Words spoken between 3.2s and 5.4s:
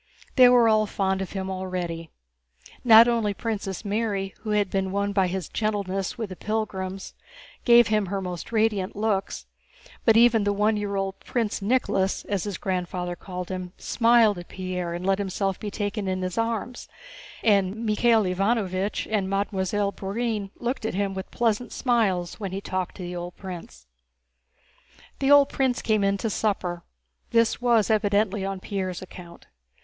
Princess Mary, who had been won by